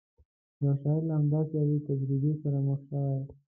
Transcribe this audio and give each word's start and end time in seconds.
یو 0.63 0.73
شاعر 0.81 1.01
له 1.07 1.13
همداسې 1.19 1.53
یوې 1.61 1.77
تجربې 1.87 2.31
سره 2.41 2.57
مخ 2.67 2.79
شوی. 2.89 3.19